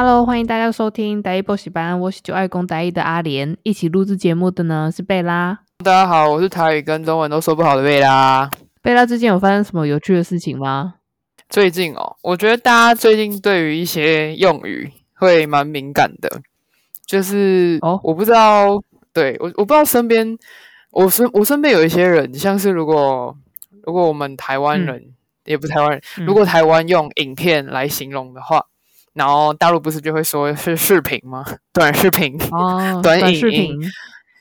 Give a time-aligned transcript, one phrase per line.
[0.00, 5.58] Hello，欢迎大家收听台语补习班，我是九爱讲台语的阿莲，一起录制节目的呢是贝拉。
[5.78, 8.48] 大家好，我是台语跟中文都说不好的贝拉。
[8.80, 10.94] 贝拉最近有发生什么有趣的事情吗？
[11.48, 16.30] 最近哦，我觉得大家最近对于一些用语会蛮敏感的，
[17.04, 20.38] 就是哦，我不知道，哦、对我我不知道身边，
[20.92, 23.36] 我身我身边有一些人，像是如果
[23.82, 25.14] 如果我们台湾人、嗯、
[25.46, 28.64] 也不台湾人，嗯、如果台湾用影片来形容的话。
[29.18, 31.44] 然后大陆不是就会说是视频吗？
[31.74, 33.80] 短视频，哦、 短影音，短视频。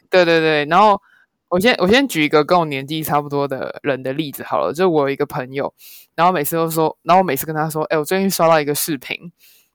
[0.10, 0.64] 对对对。
[0.66, 1.02] 然后
[1.50, 5.74] 我先我先举一个跟我年纪差不多的人的例子好了，就我有一个朋友，
[6.16, 9.18] 然后每次都说，然后我每次跟他说，哎，我最近刷到一个视频，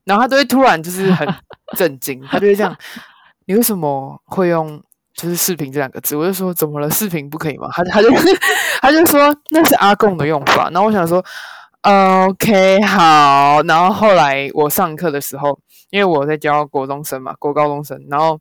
[0.05, 1.29] 然后他都会突然就是很
[1.77, 2.75] 震惊，他就会这样，
[3.47, 4.81] 你为什么会用
[5.15, 6.15] 就是视频这两个字？
[6.15, 6.89] 我就说怎么了？
[6.89, 7.69] 视频不可以吗？
[7.75, 8.09] 他他就
[8.81, 10.71] 他就说那是阿贡的用法。
[10.71, 11.25] 然后我想说。
[11.83, 13.61] OK，好。
[13.65, 15.59] 然后后来我上课的时候，
[15.91, 18.01] 因为我在教国中生嘛，国高中生。
[18.09, 18.41] 然后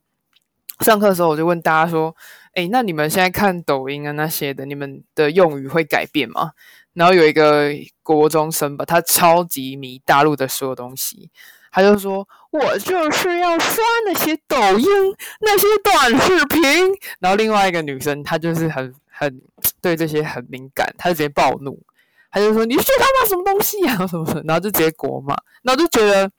[0.81, 2.15] 上课的时候，我就问大家说
[2.53, 6.51] ：“诶，那你们现在看抖音啊那些的，你们的用语会改变吗？”
[6.93, 7.71] 然后有一个
[8.03, 11.31] 国中生吧，他超级迷大陆的所有东西，
[11.71, 14.87] 他就说：“我就是要刷那些抖音，
[15.39, 16.61] 那些短视频。”
[17.19, 19.41] 然后另外一个女生，她就是很很
[19.81, 21.79] 对这些很敏感，她就直接暴怒。
[22.31, 24.07] 他就说：“你学他妈什么东西啊？
[24.07, 25.35] 什么什么？”然后就直接国骂。
[25.63, 26.31] 然后就觉得，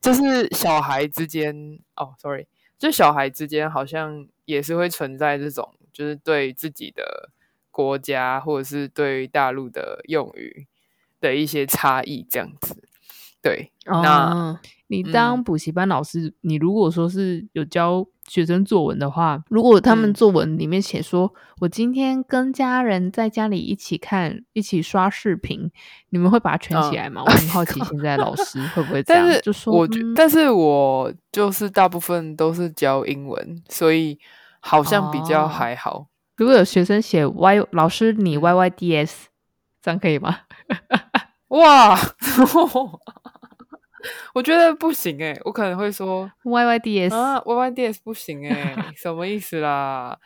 [0.00, 1.54] 就是小孩之间
[1.96, 2.46] 哦，sorry，
[2.78, 7.30] 就小孩之间好像也是会存在这种，就是对自己的
[7.70, 10.66] 国家或者是对大陆的用语
[11.20, 12.82] 的一些差异，这样子。
[13.42, 25.68] 对，哦、那你当补习班老师，嗯、你如果说是有教学生作文的话，如果他们作文里面写说，嗯、我今天跟家人在家里一起看，一起刷视频，
[26.10, 27.22] 你们会把它圈起来吗？
[27.22, 29.26] 嗯、 我很好奇，现在老师会不会这样？
[29.26, 34.16] 但是就说，我但是我就是大部分都是教英文，所以
[34.60, 35.90] 好像比较还好。
[35.90, 39.26] 哦、如果有学生写 Y，老师你 Y Y D S，
[39.82, 40.36] 这样可以吗？
[41.50, 41.98] 哇！
[44.34, 50.18] 我觉得不行诶、欸，我可能会说 Y Y D S 啊，Y Y D S 不行诶、欸， 什么意思啦？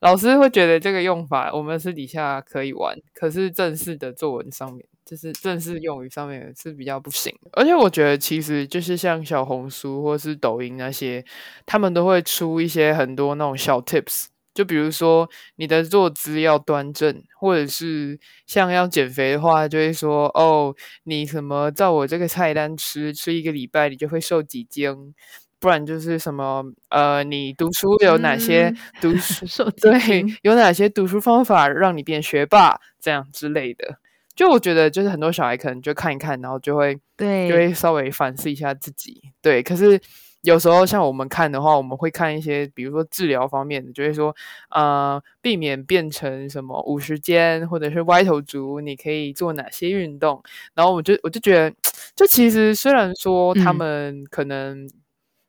[0.00, 7.34] 老师会觉得这个用法我们私底下可以玩，可是正式的作文上面，就是正式用语上面是比较不行。
[7.52, 11.24] 而且我觉得其实就是像小红书或是抖音那些，
[11.64, 14.26] 他们都会出一些很多那种小 tips。
[14.56, 20.74] 就比如说你的坐姿要端正，或者是像要减肥的话，就会说哦，
[21.04, 25.14] 你什么照我这个菜单吃，吃一个礼拜你就会瘦几斤。
[25.58, 33.98] 不然就是什么呃，你读书有哪些读 书、嗯、对，有哪些读书方法让你变学霸这样之类的。
[34.34, 39.20] 就我觉得就是很多小孩可能就看一看，然后就会对，就会稍微反思一下自己。
[39.42, 40.00] 对，可是。
[40.46, 44.32] 有时候像我们看的话，我们会看一些，比如说治疗方面的，就会说，
[44.70, 50.40] 呃，避免变成什么五十肩或者是歪头族，你可以做哪些运动？
[50.72, 51.74] 然后我就我就觉得，
[52.14, 54.86] 就其实虽然说他们可能，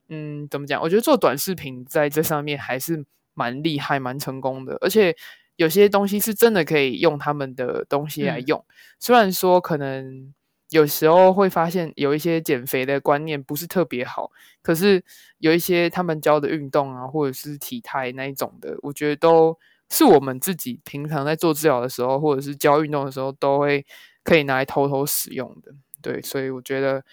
[0.10, 0.82] 嗯，嗯，怎么讲？
[0.82, 3.06] 我觉得做短视频在这上面还是
[3.36, 5.16] 蛮厉害、蛮成功的，而且
[5.58, 10.34] 有些东西是真的可以用他们的东西来用，嗯、虽然说可能。
[10.70, 15.04] 有时候会发现有一些减肥的观念不是特别好，可是
[15.38, 19.58] 有一些他们教的运动啊，或者是体态那一种的，我觉得都
[19.90, 23.86] 是我们自己平常在做治疗的时候，或者是教运动的时候，都会
[24.24, 25.74] 可以拿来偷偷使用的。
[26.02, 27.04] 对，所以我觉得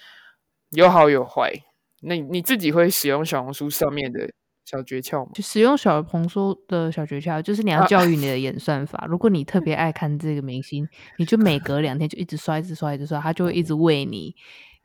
[0.71, 1.53] 有好有坏。
[2.01, 4.31] 那你自己会使用小红书上面的？
[4.65, 8.99] 小诀窍嘛，就使用小红书的小诀窍，就是你要教育你的 演算法。
[8.99, 10.89] 啊、如果你特别爱看这个明星，
[11.19, 14.35] 你就每隔两天就一直刷，一直刷，一直刷，他就会一直喂你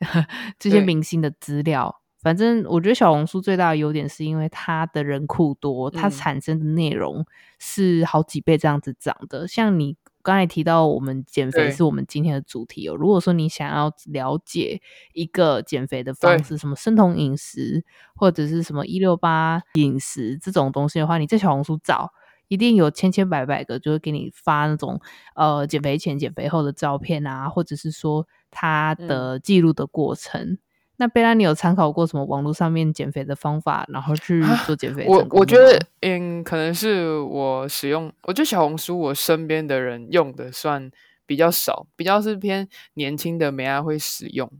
[0.58, 2.00] 这些明星的资料。
[2.22, 7.24] 反正我觉得小红书最大的优点是因为它的人库多，它产生的内容
[7.58, 9.44] 是好几倍这样子涨的。
[9.44, 9.96] 嗯、像你。
[10.22, 12.94] 刚才提到我们减肥是我们今天的主题哦。
[12.94, 14.80] 如果说你想要了解
[15.12, 17.84] 一个减肥的方式，什么生酮饮食
[18.14, 22.12] 或者是什么一六八饮食这种东西的话，你在小红书找，
[22.48, 25.00] 一定有千千百百个就会给你发那种
[25.34, 30.40] 呃减肥前、减肥后的照片啊，或者是说他的记录的过程。
[30.42, 30.58] 嗯
[31.00, 35.06] 那贝拉，你有参考过什么网络上面减肥的方法，然后去做减肥？
[35.08, 40.90] 我我觉得，嗯，可能是我使用，我觉得小红书我身边的人用的算
[41.24, 44.50] 比较少，比较是偏年轻的梅亚会使用。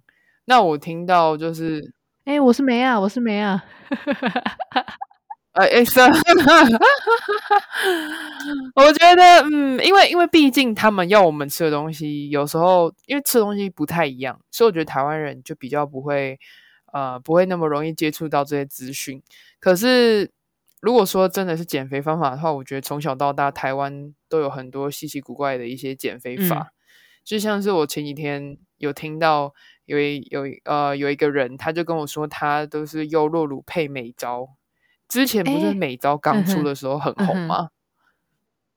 [0.47, 1.93] 那我听到就是，
[2.25, 3.63] 哎、欸，我是梅亚，我是梅亚。
[5.53, 6.01] 哎 哎，是，
[8.75, 9.23] 我觉得，
[9.53, 16.39] 嗯，因为因为毕竟他们要我们吃的东西，有时候因为吃的东西不太一样，所以我觉得台湾人就比较不会，
[16.93, 19.23] 呃不会那么容易接触到这些资讯。
[19.59, 20.31] 可是
[20.81, 26.73] 如果说真的是减肥方法的话，我觉得从小到大台湾都有很多稀奇古怪的一些减肥法，嗯、
[27.25, 29.53] 就像是我前几天有听到
[29.85, 34.49] 有一有呃有一个人，他就跟我说他都是优酪乳配美招。
[35.09, 37.57] 之前不是美招刚出的时候很红吗？
[37.57, 37.71] 欸嗯嗯、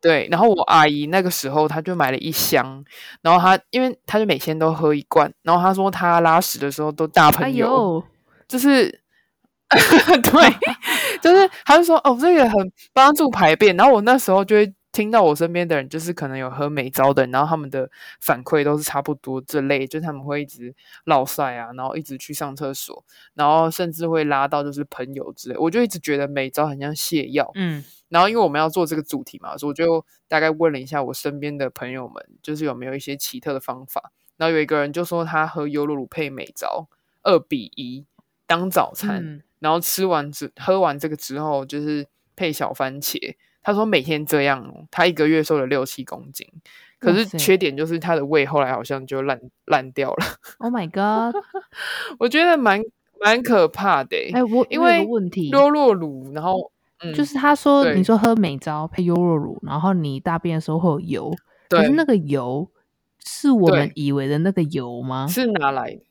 [0.03, 2.83] 对，然后我阿姨那个时候她就买了一箱，
[3.23, 8.03] 然后她因为她就每天都喝一罐，然后她说她拉屎的时候都大喷油，哎、呦
[8.47, 8.91] 就是
[9.71, 10.55] 对，
[11.21, 14.73] 就是她就说哦这个很帮助排便，然后我那时候就会。
[14.93, 17.89] 听到我身边的人，就是可能有喝美招的，然后他们的
[18.21, 20.73] 反馈都是差不多这类，就是他们会一直
[21.05, 23.03] 落赛啊，然后一直去上厕所，
[23.33, 25.57] 然后甚至会拉到就是朋友之类。
[25.57, 34.11] 我就一直觉得美招很像泻药，嗯，然后因为我们要做这个主题嘛，所以我就大概问了一下我身边的朋友们，就是有没有一些奇特的方法。
[34.37, 36.87] 然后有一个人就说他喝优酪乳配美招
[37.23, 38.05] 二比一
[38.45, 42.05] 当早餐，嗯、然后吃完之喝完这个之后，就是
[42.35, 43.35] 配小番茄。
[43.63, 46.45] 他说每天这样，他一个月瘦了六七公斤，
[46.99, 50.25] 可是缺点就是他的胃后来好像就烂烂掉了。
[50.59, 51.41] Oh my god！
[52.19, 52.81] 我觉得蛮
[53.19, 54.17] 蛮可怕的。
[54.33, 61.35] 哎、欸，我因为问题优酪乳，然后、嗯、就是他说你说喝美招配优酪乳，然后你大便的时候会有油，
[61.69, 62.69] 可是那个油
[63.19, 65.25] 是我们以为的那个油吗？
[65.27, 66.01] 是哪来的？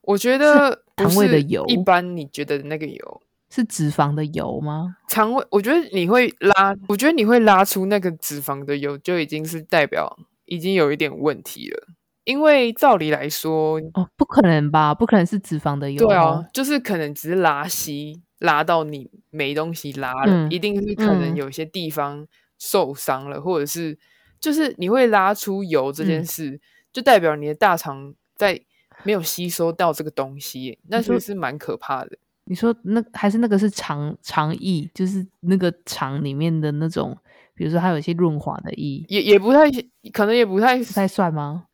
[0.00, 3.22] 我觉得肠胃的油，一般你觉得的那个油。
[3.50, 4.96] 是脂肪的油吗？
[5.08, 11.88] 肠胃，我觉得你会拉，我觉得你会拉出那个脂肪的油，就已经是代表已经有一点问题了。
[12.24, 14.94] 因为照理来说，哦，不可能吧？
[14.94, 16.06] 不可能是脂肪的油。
[16.06, 22.26] 对啊，就是可能只是拉稀，拉到你没东西拉了，嗯、一定是可能有些地方
[22.58, 23.98] 受伤了，嗯、或者是
[24.38, 26.60] 就是你会拉出油这件事，嗯、
[26.92, 28.60] 就代表你的大肠在
[29.04, 32.18] 没有吸收到这个东西，那是不是蛮可怕的？
[32.48, 37.14] 你说那还是那个是肠肠液，就是那个肠里面的那种，
[37.54, 39.70] 比如说它有一些润滑的液，也也不太
[40.12, 41.64] 可能，也不太不太算吗？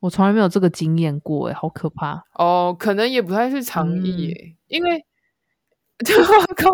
[0.00, 2.76] 我从来没有这个经验过，哎，好可怕哦！
[2.78, 5.04] 可能也不太是肠液，嗯、因为
[5.98, 6.70] 我靠，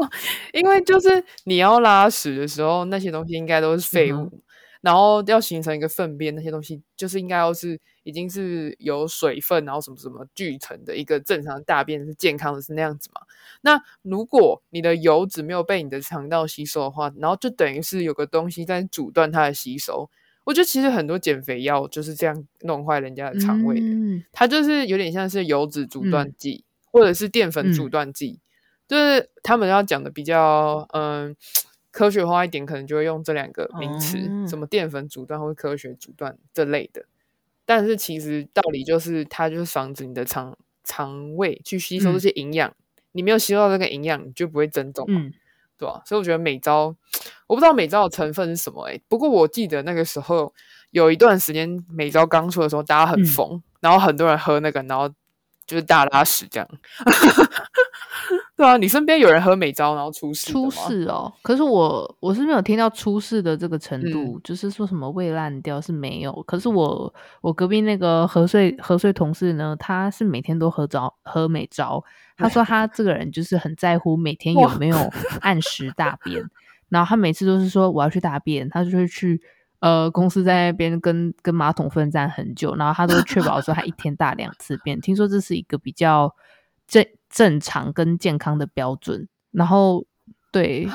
[0.52, 4.42] 因为就是你要拉屎的时候，那些东西应该都是废物，嗯、
[4.84, 7.80] 然后要形成一个粪便，那些东西就是应该要是。
[8.06, 13.22] 已经是有水分，然后什么什么聚成的一个正常大便是健康的，是那样子嘛？
[13.62, 20.10] 那如果你的油脂没有被你的肠道吸收的话，然后就等于是有个东西在阻断它的吸收。
[20.44, 28.40] 我觉得其实很多减肥药就是这样弄坏人家的肠胃的，嗯、它就是有点像是油脂阻断剂，嗯、或者是淀粉阻断剂，嗯、
[28.86, 31.34] 就是他们要讲的比较嗯
[31.94, 37.06] 科学化一点，可能就会用这两个名词，嗯、什么淀粉阻断或科学阻断这类的。
[37.64, 42.74] 但是其实道理就是，它就是防止你的肠肠胃去吸收这些营养，嗯、
[43.12, 45.32] 你没有吸收到这个营养，你就不会增重嘛，嗯、
[45.78, 46.02] 对吧？
[46.04, 46.96] 所以我觉得美招，
[47.46, 50.52] 我不知道美招的成分是什么诶、欸、不过我记得那个时候
[50.90, 55.08] 有一段时间美招刚出的时候，大家很疯，嗯、然后很多人喝那个，然后
[55.66, 56.68] 就是大拉屎这样。
[58.56, 61.32] 对啊，你身边有人喝美招然后出事出事哦？
[61.42, 66.32] 可是我我是没有听到出事的这个程度，嗯、就是说什么胃烂掉是没有。
[66.46, 72.02] 可是我我隔壁那个何睡何睡同事呢，他是每天都喝招喝美招。
[72.36, 74.96] 他说他这个人就是很在乎每天有没有
[75.40, 76.42] 按时大便，
[76.88, 79.40] 然后他每次都是说我要去大便，他就会去
[79.84, 85.00] 呃公司在那边跟跟马桶奋战很久，然后他都确保说他一天大两次便。
[85.00, 86.34] 听说这是一个比较
[86.88, 87.06] 正。
[87.34, 90.06] 正常跟健康的标准，然后
[90.52, 90.88] 对，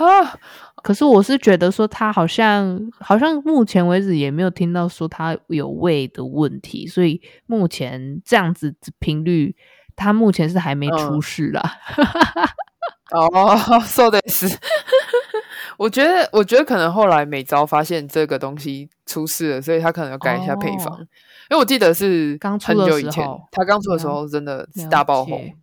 [0.82, 9.54] 可是我是觉得说他好像好像目前为止也没有听到说他有胃的问题，所以目前这样子频率，
[9.98, 11.62] 他目前是还没出事啦。
[13.12, 14.48] 嗯、 哦，说的是，
[15.80, 21.00] 我觉得我觉得可能后来美招发现这个东西出事了，所以他可能要改一下配方，哦、
[21.50, 25.54] 因为我记得是很久以前，他刚出的时候真的是大爆红。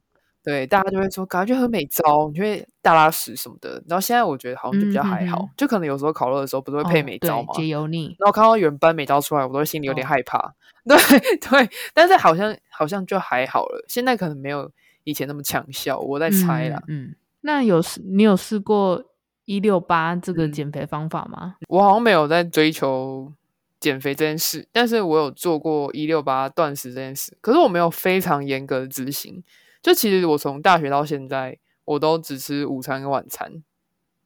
[0.43, 3.83] 对，大家就会说，赶快去喝美招，你会大拉屎什么的。
[3.89, 7.53] 然后现在我觉得好像就比较还好，嗯、哼哼就可能有时候烤肉的时候不是会配美招吗？
[7.55, 8.15] 解油腻。
[8.21, 10.39] 然后看到原班美招出来，我都会心里有点害怕。
[10.87, 10.97] 哦、对
[11.41, 13.85] 对，但是好像好像就还好了。
[13.89, 14.71] 现在可能没有
[15.03, 16.81] 以前那么强效，我在猜啦。
[16.87, 19.03] 嗯，嗯，那有你有试过
[19.47, 21.57] 一六八这个减肥方法吗？
[21.69, 23.33] 我好像没有在追求
[23.81, 29.43] 减肥这件事，但是我有做过一六八断食这件事，可是我没有非常严格的执行。
[29.83, 33.62] 就其实我从大学到现在，我都只吃午餐跟晚餐，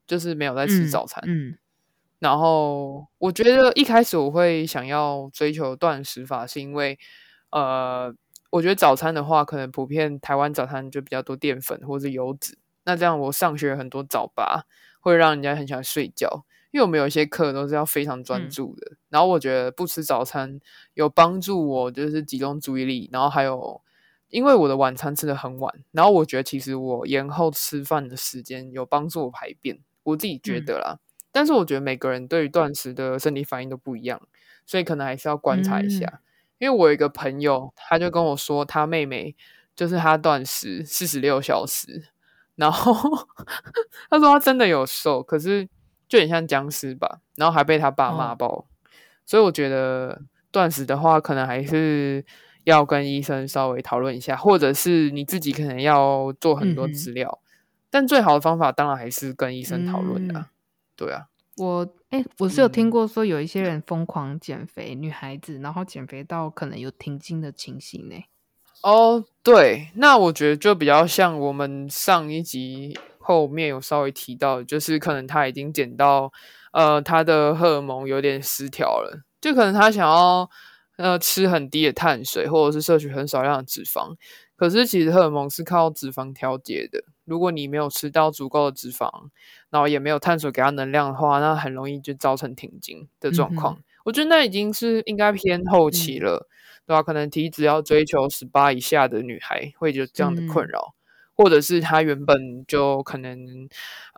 [0.06, 1.22] 就是没有在吃早餐。
[1.26, 1.58] 嗯，嗯，
[2.18, 6.98] 然后我觉得一开始我会想要追求断食法，是因为
[7.50, 8.14] 呃，
[8.50, 12.56] 我觉得早餐的话，可能普遍台湾早餐就比较多淀粉或者油脂。
[12.84, 14.64] 那这样我上学很多早八，
[15.00, 18.92] 会让人家很想睡觉，因为我们有一些课都是要非常专注的。
[18.92, 20.60] 嗯、然后我觉得不吃早餐
[20.94, 23.10] 有帮助我，就是集中注意力。
[23.12, 23.82] 然后还有，
[24.28, 30.98] 因为我的晚餐吃的很晚，然后我觉得其实我延后吃饭的时间有帮助我排便，我自己觉得啦。
[30.98, 31.00] 嗯、
[31.32, 34.20] 但是我觉得每个人对于断食的生理反应都不一样，
[34.64, 36.06] 所以可能还是要观察一下。
[36.06, 36.20] 嗯
[36.60, 39.34] 因为我有一个朋友，他就跟我说，他妹妹
[39.74, 42.08] 就是他断食四十六小时，
[42.60, 42.94] 然后
[44.10, 45.66] 他说他真的有瘦，可是
[46.06, 48.46] 就很像僵尸吧，然后还被他爸骂爆。
[48.46, 48.64] 哦、
[49.24, 52.22] 所以我觉得断食的话，可能还是
[52.64, 57.40] 要跟医生稍微讨论一下，或者是你自己可能要做很多资料。
[57.42, 57.48] 嗯、
[57.88, 60.46] 但最好的方法当然还是跟医生讨论的，嗯、
[60.94, 61.28] 对啊。
[61.56, 68.16] 我哎、欸，我是有听过说有一些人疯狂减肥，嗯、女孩子，然后减肥到可能有停经的情形呢。
[68.82, 76.32] 哦，对，那我觉得就比较像我们上一集后面有稍微提到，就是可能他已经减到
[76.72, 80.48] 呃，他的荷尔蒙有点失调了，就可能他想要
[80.96, 84.14] 呃吃很低的碳水，或者是摄取很少量的脂肪，
[84.56, 87.04] 可是其实荷尔蒙是靠脂肪调节的。
[87.24, 89.08] 如果你没有吃到足够的脂肪，
[89.68, 93.74] 然后也没有碳水给它能量的话，那很容易就造成停经的状况。
[93.74, 96.50] 嗯、我觉得那已经是应该偏后期了，嗯、
[96.86, 97.02] 对吧、啊？
[97.02, 100.96] 可能体脂要追求十八以下的女孩会有这样的困扰，嗯、
[101.36, 103.68] 或者是她原本就可能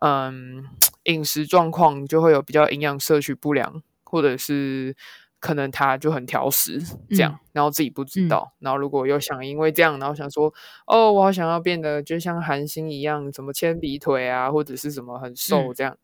[0.00, 0.64] 嗯
[1.04, 4.96] 饮食状况就会有比较营养摄取不良，或者是。
[5.44, 10.54] 可能她就很挑食，这样，嗯、然后自己不知道，嗯、然后如果又想因为这样，然后想说，
[10.86, 15.98] 哦，我好想要变得就像韩星一样，什么铅笔腿啊，或者是什么很瘦这样，嗯、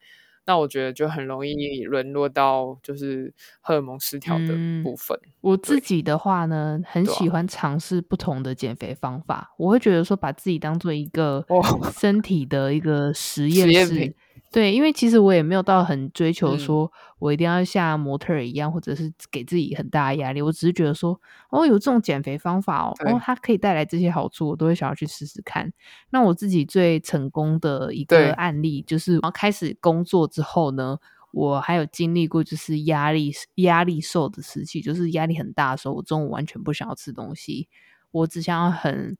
[0.48, 4.46] 那我觉得就很容易沦落到就是荷尔蒙失调的
[4.82, 5.14] 部分。
[5.22, 11.44] 嗯、我自己的话呢，很喜欢尝试不同的减肥方法，啊、我会觉得说把自己当做一个
[11.92, 14.14] 身体的一个实验室。
[14.50, 20.40] 对，因为其实我也没有到很追求说，我一定要像模特儿一样，嗯、或者是给自己很大的压力。
[20.40, 25.70] 我只是觉得说，哦，有这种减肥方法哦，哦，它可以带来这些好处，我都会想要去试试看。
[26.10, 30.96] 那我自己最成功的一个案例，就是然后开始工作之后呢，
[31.30, 37.68] 我还有经历过就是压力压力瘦的时期，就是压力很大的时候，我中午完全不想要吃东西，
[38.10, 39.18] 我只想要很。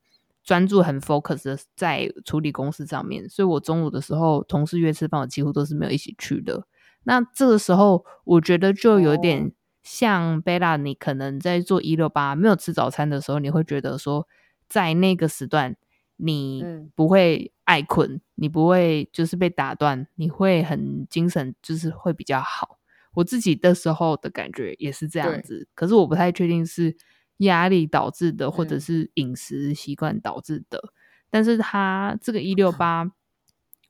[0.49, 6.67] 专注很 focus 的在处理公司上面，所以我中午的时候同事约吃饭，我几乎都是没有一起去的。
[7.05, 9.53] 那这个时候，我觉得就有点
[9.83, 14.27] 像贝拉，你可能在做一六八没有吃早餐的时候，你会觉得说，
[14.71, 15.77] 在那个时段
[16.17, 16.65] 你
[16.95, 22.79] 不会爱困，嗯、你不会就是被打断，你会很精神，就是会比较好。
[23.13, 26.97] 我自己的时候的感觉也是这样子，可是我不太确定是。
[27.39, 30.91] 压力导致的，或者是饮食习惯导致的，嗯、
[31.31, 33.11] 但是他这个一六八，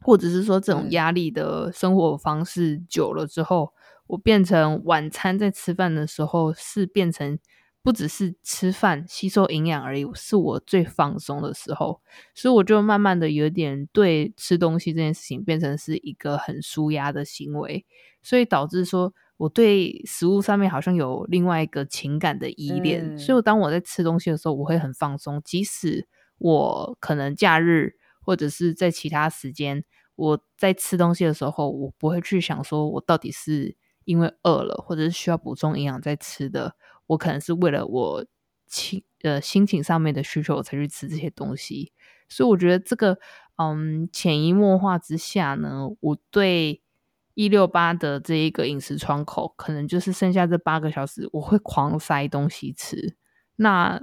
[0.00, 7.38] 或者是说这种压力的生活方式久了之后，嗯、我变成晚餐在吃饭的时候是变成
[7.83, 12.02] 不只是吃饭吸收营养而已，是我最放松的时候，
[12.35, 17.87] 所以我就慢慢的有点对吃东西这件事情变成是一个很舒压的行为，
[18.23, 19.14] 所以导致说。
[19.38, 25.40] 我对食物上面好像有另外一个情感的依恋，嗯、所以当我在吃东西的时候，我会很放松。
[25.45, 29.85] 即使我可能假日或者是在其他时间，
[30.16, 36.75] 我在吃东西的时候，我不会去想说我到底是因为饿了，或者是需要补充营养在吃的。
[37.07, 38.26] 我可能是为了我
[38.66, 41.92] 情呃心情上面的需求，我才去吃这些东西。
[42.28, 43.16] 所以我觉得这个
[43.57, 46.83] 嗯潜移默化之下呢，我对。
[47.38, 53.14] 一六八的这一个饮食窗口，可能就是剩下这八个小时，我会狂塞东西吃，
[53.54, 54.02] 那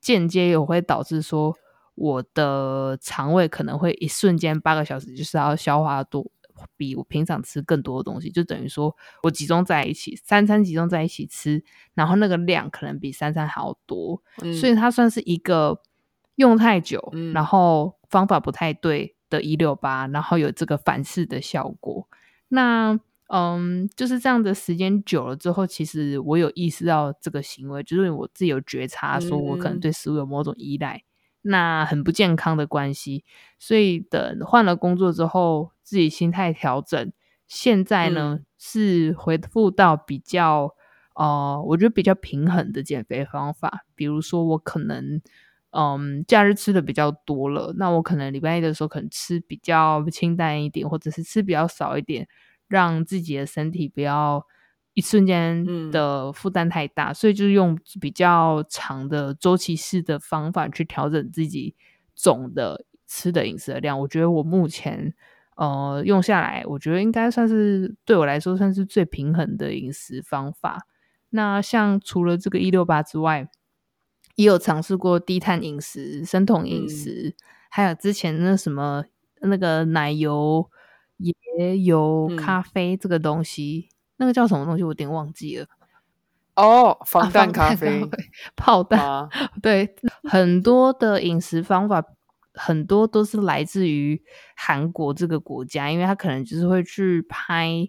[0.00, 1.56] 间接也会导致说，
[1.96, 6.30] 我的肠胃可能会一瞬间八个小时就是要消化多，
[6.76, 11.64] 比我平常吃更多的东西，就等于说我集中在一起，三餐集中在一起吃，
[11.94, 15.82] 然后那个量可能比三餐还要多，嗯、所以它算是一个
[16.36, 22.06] 用太久，嗯、然后方法不太对的一六八，然后有这个反噬的效果。
[22.48, 22.98] 那
[23.28, 30.98] 嗯，就是这样的时间久了之后，其实我有意识到这个行为，就是我自己有觉察，说我可能对食物有某种依赖，
[31.42, 33.24] 嗯、那很不健康的关系。
[33.58, 37.12] 所以等换了工作之后，自己心态调整，
[37.48, 40.76] 现在呢、嗯、是回复到比较
[41.16, 43.84] 呃，我觉得比较平衡的减肥方法。
[43.96, 45.20] 比如说，我可能
[45.76, 52.26] 嗯，假日吃的比较多了，那我可能礼拜一的时候可能吃比较清淡一点，或者是吃比较少一点。
[52.68, 54.44] 让自己的身体不要
[54.92, 61.76] 一瞬间的负担太大，嗯、所以就是用比较长的周期式的方法去调整自己
[62.16, 64.00] 总的吃的饮食的量。
[64.00, 65.14] 我觉得我目前
[65.54, 70.88] 呃用下来，我觉得应该算是对我来说算是最平衡的饮食方法。
[71.30, 73.48] 那像除了这个一六八之外，
[74.36, 77.34] 也有尝试过低碳饮食、生酮饮食，嗯、
[77.68, 79.04] 还有之前那什么
[79.40, 80.70] 那个奶油、
[81.18, 83.88] 椰油、咖啡这个东西。
[83.90, 84.82] 嗯那个叫什么东西？
[84.82, 85.66] 我有点忘记了。
[86.54, 88.08] 哦，防弹咖啡、啊、
[88.56, 89.28] 炮弹，啊、
[89.60, 92.02] 对，很多的饮食方法，
[92.54, 94.18] 很多都是来自于
[94.56, 97.86] 韩国这个国家，因为他可能就是会去拍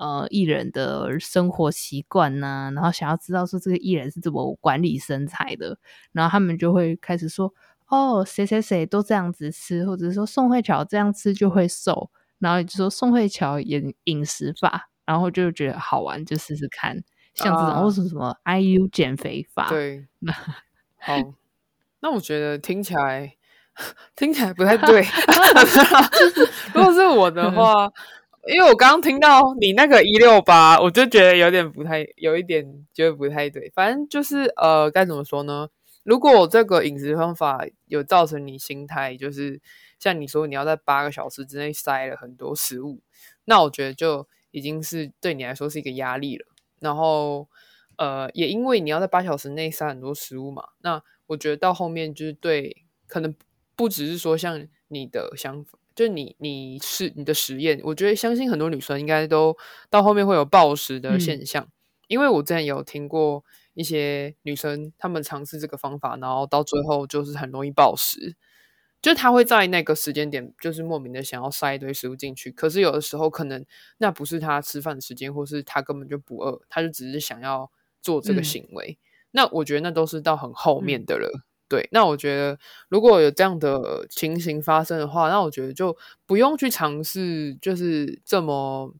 [0.00, 5.78] 呃艺人的生活习惯呐、啊，然后想要知道说这个艺人是怎么管理身材的，
[6.10, 7.54] 然后他们就会开始说，
[7.86, 14.88] 哦，谁谁谁都这样子吃，或者说宋慧乔这样吃就会瘦，然后就说宋慧乔饮饮食法。
[15.06, 16.94] 然后就觉得好玩，就试试看，
[17.34, 19.68] 像这种、啊、或是什么 IU 减肥法。
[19.68, 20.32] 对， 那
[20.98, 21.34] 好，
[21.98, 23.34] 那我觉得听起来
[24.14, 25.04] 听起来不太对。
[26.72, 27.90] 如果是我的话，
[28.46, 33.70] 因为我刚刚听到你那个一六八，我就觉得有点不太，有一点觉得不太对。
[33.74, 35.68] 反正就是呃，该怎么说呢？
[36.02, 39.60] 如果这个饮食方法有造成你心态，就是
[39.98, 43.00] 像你说你要在八个小时之内塞了很多食物，
[43.44, 44.26] 那我觉得就。
[44.52, 46.44] 已经是对你来说是一个压力了，
[46.80, 47.48] 然后
[47.98, 53.32] 呃，也因为你要在八小时内塞很多食物嘛，那我觉得到后面就是对，可能
[53.76, 59.54] 不只是说像你的想法，就你你是你的实验，我觉得相信很多女生应该都
[59.90, 61.72] 到后面会有暴食的现象，嗯、
[62.08, 68.34] 因为我之前有听过一些女生她们尝试这个方法，然后到最后就是很容易暴食。
[69.02, 73.62] 就她会在那个时间点，就是莫名的想要塞一堆食物进去，可是有的时候可能
[73.98, 78.98] 那不是她吃饭的时间，或是她根本就不饿，她就只是想要做这个行为。
[78.98, 81.28] 嗯、那我觉得那都是到很后面的了。
[81.34, 88.92] 嗯、对，那我觉得如果有这样的情形发生的话，那我觉得就不用去尝试，就是这么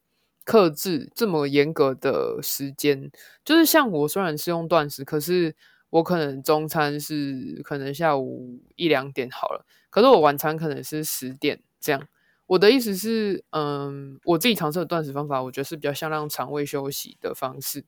[0.44, 3.11] 克制、这么严格的时间。
[3.44, 5.56] 就是像我虽然是用断食，可是
[5.90, 9.66] 我可能中餐是可能下午一两点好了。
[9.90, 12.06] 可是我晚餐可能是十点这样，
[12.46, 17.85] 我的意思是，嗯，我自己尝试的断食方法，我觉得是比较像让肠胃休息的方式。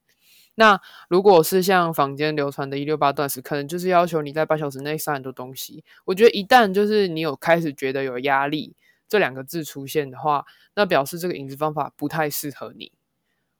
[0.54, 5.82] 那如果是像坊间流传的一六八断食，可能就是要求你在八小时内塞很多东西。
[6.04, 8.76] 我觉得一旦就是你有开始觉得有压力
[9.08, 12.92] 这两个字出现的话，那表示这个饮食方法不太适合你。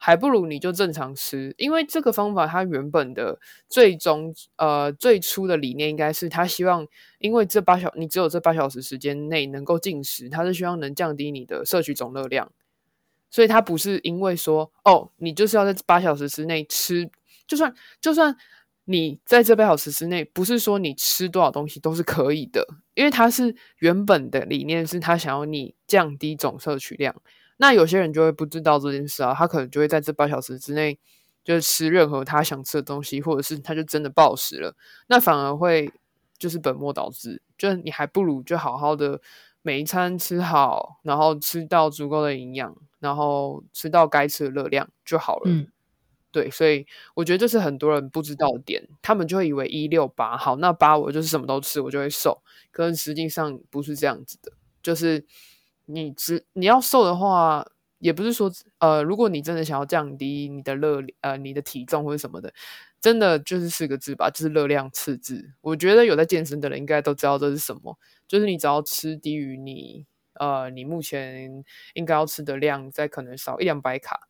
[0.05, 6.85] 还不如你就正常吃，因为这个方法它原本的最终呃最初的理念应该是他希望，
[7.21, 12.51] 因为这八小你只有这八小时时间内能够进食，他是希望能降低你的摄取总热量，
[13.33, 17.11] 所以他不是因为说哦你就是要在八小时之内吃，
[17.49, 18.37] 就算就算
[18.85, 22.65] 你在这八小时之内不是说你吃多少东西都是可以的，
[22.95, 27.15] 因为他是原本的理念是他想要你降低总摄取量。
[27.57, 30.99] 那有些人就会不知道这件事啊，他可能就会在这八小时之内
[31.45, 35.91] 就吃任何他想吃的东西，或者是他就真的暴食了，那反而会
[36.37, 39.21] 就是本末倒置，就是你还不如就好好的
[39.63, 45.43] 每一餐吃好，然后吃到足够的营养，然后吃到该吃的热量就好了。
[45.47, 45.67] 嗯，
[46.31, 55.25] 对，所以我觉得这是很多人不知道的点，他们就会以为一六八好，那八我就是什么都吃，我就会瘦，可是实际上不是这样子的，就是。
[55.87, 57.67] 你只你要瘦的话，
[57.99, 62.55] 也不是说呃，如果你真的想要降低你的热呃你的体重或者什么的，
[63.03, 65.53] 真的就是四个字吧，就是热量赤字。
[65.61, 71.63] 我觉得有在健身的人应该都知道这是什么，就是你只要吃低于你呃你目前
[71.93, 74.21] 应该要吃的量，再可能少一两百卡，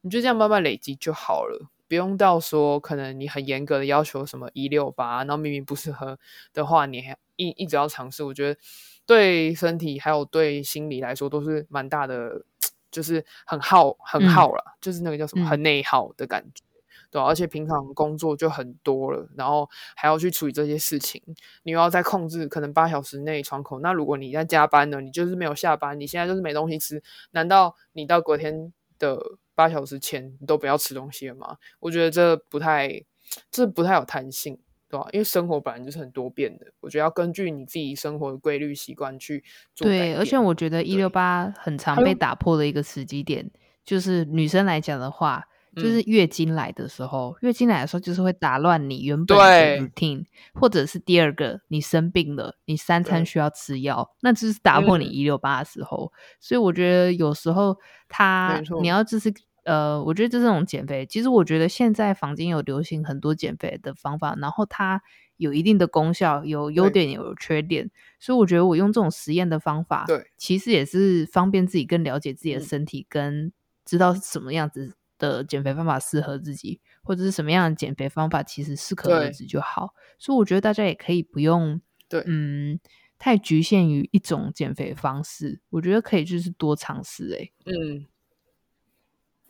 [0.00, 6.18] 你就这样慢慢累积就好了，不用到说可能你很严格的要求什么一六八，然后明明不适合
[6.52, 8.58] 的话，你还一一直要尝试，我觉得。
[9.04, 12.44] 对身体还有对心理来说都是蛮大的，
[12.88, 16.71] 就是很耗很耗了，嗯、就是那个叫什么很内耗的感觉，嗯、
[17.12, 21.22] 对、啊、而且平常工作就很多了，然后还要去处理这些事情，
[21.62, 23.78] 你又要再控制可能八小时内窗口。
[23.78, 27.00] 那如果你在加班呢，你就是没有下班，你现在就是没东西吃，
[27.32, 29.20] 难道你到隔天的
[29.54, 31.58] 八小时前你都不要吃东西了吗？
[31.78, 33.04] 我觉得这不太，
[33.50, 34.58] 这不太有弹性。
[34.88, 39.42] 对吧，因为生活本来就是很多变的，我觉得要根据你自己生活的规律习惯去
[39.74, 39.86] 做。
[39.86, 43.50] 对，而且我觉得一六八很常被打破的一个时机点，
[43.86, 56.12] 就是女生来讲的话，就是月经来的时候，嗯、月经来的时候就是会打乱你原本的 routine，或者是第二个你生病了，你三餐需要吃药，那就是打破你一六八的时候。
[56.14, 59.32] 嗯、所以我觉得有时候他你要就是
[59.64, 65.00] 呃，我觉得这种减肥，其实我觉得现在房间有流行很多减肥的方法，然后它
[65.36, 73.52] 有一定的功效，有优点也有缺点，所以我觉得我用这种实验的方法，对，其实也是方便自己更了解自己的身体，跟
[73.84, 74.96] 知道是什么样子
[75.30, 79.94] 的减肥方法适合自己，或者是什么样的减肥方法其实适可而止就好。
[80.18, 82.80] 所以我觉得大家也可以不用，对，嗯，
[83.18, 88.06] 太局限于一种减肥方式，我觉得可以就是多尝试，哎，嗯。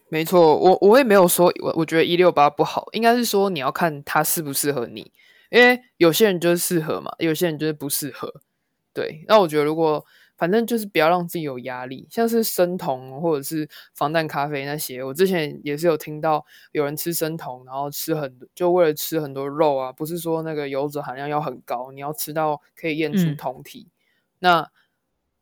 [0.08, 5.10] 没错，我我也没有说我我觉得一六八不好，应该是说你要看它适不适合你，
[5.50, 8.42] 因为有些人就是适合嘛，有些人就是不适合。
[8.92, 10.04] 对，那我觉得如果
[10.42, 23.94] 反正就是不要让自己有压力，像是生酮或者是防弹咖啡那些，我之前也是有听到有人吃生酮，然后吃很多，就为了吃很多肉啊，不是说那个油脂含量要很高，你要吃到可以验出酮体，嗯、
[24.40, 24.70] 那。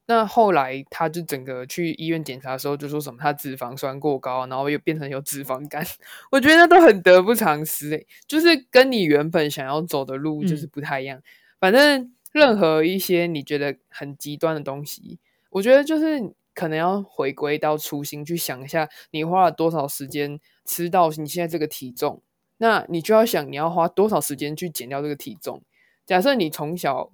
[0.06, 5.86] 那后来他就整个去医院检查的时候，就说什么他脂肪酸过高，然后又变成有脂肪肝。
[6.32, 11.16] 我觉得那都很得不偿失诶，就是跟你原本想要走的路就是不太一样。
[11.16, 11.22] 嗯、
[11.60, 15.19] 反正任何一些你觉得很极端的东西，
[15.51, 22.23] 我觉得就是可能要回归到初心，去想一下你花了多少时间吃到你现在这个体重，
[22.59, 25.62] 那你就要想你要花多少时间去减掉这个体重。
[26.07, 27.12] 假设你从小。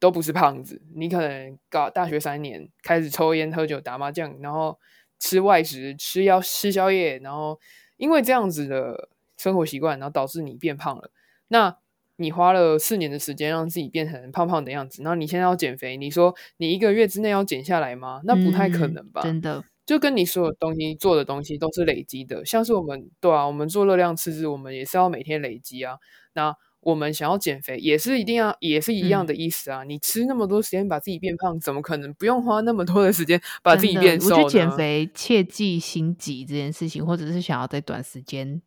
[0.00, 4.78] 都不是胖子，你可能搞大学三年开始抽烟、喝酒、打麻将，然后
[5.18, 7.58] 吃外食、吃药、吃宵夜，然后
[7.96, 11.10] 因为这样子的生活习惯，然后导致你变胖了。
[11.48, 11.76] 那
[12.20, 18.20] 你花了四年的时间让自己变成胖胖的样子，然后你现在要减肥，你说你一个月之内要减下来吗？
[18.24, 19.20] 那不太可能吧？
[19.22, 25.96] 嗯、真的，就跟你所有东西做的东西都是累积的，像是我们对啊，我们做热量赤字，我们也是要每天累积啊。
[26.34, 29.82] 那我们想要减肥，也是一定要，也是一样的意思啊！
[29.82, 34.18] 嗯、你吃那么多时间把自己变胖，怎么可能不用花那么多的时间 把自己变？
[34.18, 38.62] 我觉得减肥切忌心急这件事情，或者是想要在短时间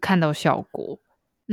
[0.00, 0.98] 看到效果。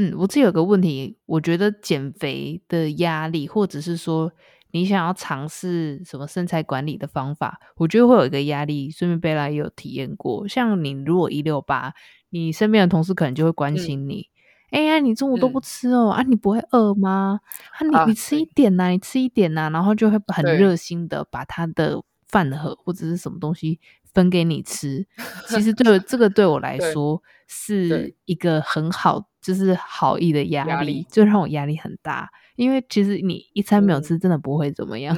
[0.02, 4.32] 嗯，我这有个问题，我觉得减肥的压力，或者是说
[4.72, 8.90] 你想要尝试什么身材管理的方法，我觉得会有一个压力。
[8.90, 11.94] 顺便贝拉也有体验过，像你如果一六八，
[12.30, 14.22] 你身边的同事可能就会关心你。
[14.22, 14.32] 嗯
[14.70, 16.10] 哎呀，你中午都不吃哦？
[16.10, 17.40] 嗯、啊，你不会饿吗？
[17.80, 23.80] 啊，你你吃一点呐、啊，你吃一点呐、啊，然后就会很热心的把他的饭盒或者是什么东西
[24.14, 25.06] 分给你吃。
[25.48, 32.30] 其实对这个对我来说是一个很好，就是好意的压力，压力就让我压力很大。
[32.56, 35.18] 因为其实你一餐没有吃，真的不会怎么样。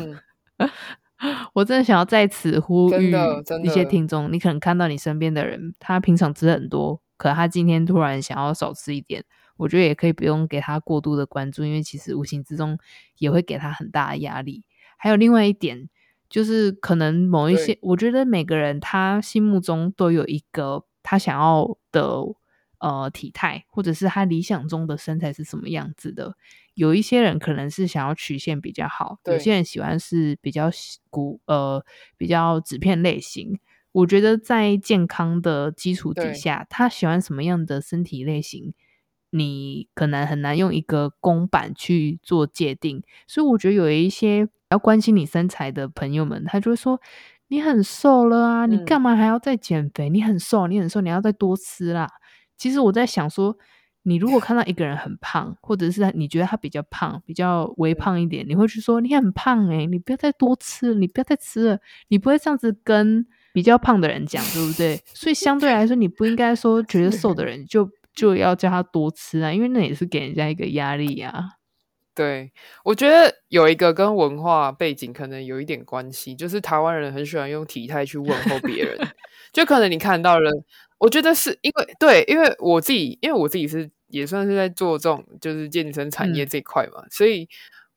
[0.58, 0.69] 嗯、
[1.54, 3.13] 我真的想要在此呼吁
[3.63, 9.23] 一些听众，你可能看到你身边的人，他平常吃很多，可他今天突然想要少吃一点。
[9.58, 12.80] 我觉得也可以不用给他过度的关注，因为其实无形之中
[13.19, 14.63] 也会给他很大的压力。
[14.97, 15.88] 还有另外一点，
[16.32, 22.20] 就是可能某一些，我觉得每个人他心目中都有一个他想要的
[22.80, 26.36] 呃体态，或者是他理想中的身材是什么样子的。
[26.74, 30.72] 有一些人可能是想要曲线比较好，有些人喜欢是比较
[31.10, 31.84] 骨呃
[32.17, 33.60] 比较纸片类型。
[33.91, 38.74] 我觉得在健康的基础底下，他喜欢什么样的身体类型？
[39.32, 47.00] 你可能很难用一个公版去做界定，所以我觉得有一些要关心你身材的朋友们，他就会说
[47.50, 50.10] 你很瘦了啊，你干嘛还要再减肥？
[50.10, 52.08] 嗯、你很瘦，你很瘦，你要再多吃啦。
[52.58, 53.56] 其实我在想说，
[54.04, 65.00] 你如果看到一个人很胖，或者是你觉得他比较胖，比较微胖一点，你会去说你很胖诶、欸，你不要再多吃，你不要再吃了，你不会这样子跟比较胖的人讲，对不对？
[65.14, 67.90] 所以相对来说，你不应该说觉得瘦的人就。
[68.14, 71.46] 就要叫他多吃啊，因为那也是给人家一个压力啊。
[72.13, 72.52] 对，
[72.84, 78.97] 我觉得有一个跟文化背景可能有一点关系，就是台湾人很喜欢用体态去问候别人，
[79.54, 80.52] 就可能你看到了，
[80.97, 87.47] 我觉得是因为对，因为我自己，因为我自己是也算是在做这种就是健身产业这一块嘛，嗯、所以。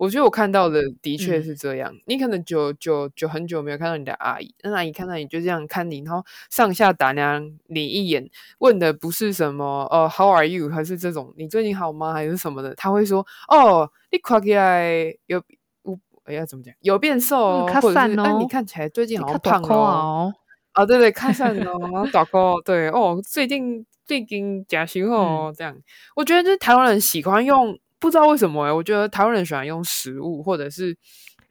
[0.04, 1.90] 我觉得我看到的的确是这样。
[1.94, 10.68] 嗯、你可能就就就很久没有看到你的阿姨，那阿姨看到你就这样看你，然后上下打量你一眼，问的不是什么哦，How are you？
[10.68, 12.12] 还是这种你最近好吗？
[12.12, 12.74] 还是什么的？
[12.74, 15.42] 他会说哦，你看起来有
[15.82, 16.74] 我哎呀怎么讲？
[16.80, 20.34] 有变瘦哦，嗯、或者是哎、哦、你看起来最近好像胖哦。
[20.72, 25.74] 啊、哦，对对，看上哦，打 call 对哦，最近最近假型哦， 嗯、这样。
[26.14, 27.78] 我觉得就是台湾人喜欢用。
[28.04, 30.94] 不知道为什么哎、欸，我觉得台湾人喜欢用食物或者是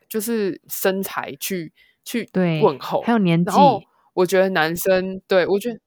[0.07, 1.73] 就是身材去
[2.05, 2.29] 去
[2.61, 3.49] 问候，还有年纪。
[3.49, 3.81] 然后
[4.13, 5.79] 我觉得男生对我觉得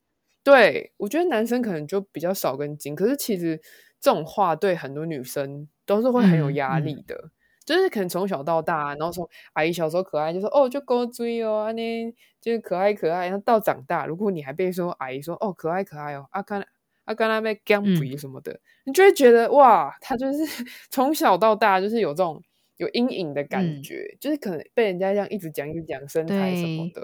[0.43, 3.63] 对我觉得男生可能就比较少根筋，可是其实
[4.01, 7.15] 这种话对很多女生都是会很有压力的。
[7.15, 7.31] 嗯嗯、
[7.65, 13.29] 就是可能从小到大，然后从阿姨小时候可爱，就说哦就勾追哦，那就是可爱可爱。
[13.29, 16.67] 然后到长大，如果你还被说阿姨说哦可爱可爱哦，阿甘
[17.07, 20.39] 阿甘那边干皮什么的，嗯、你就会觉得哇，他就是
[20.91, 22.41] 从小到大就是有这种
[22.77, 27.01] 有阴影的感觉，嗯、就是可能被人家这样一直讲一直讲身材什么的，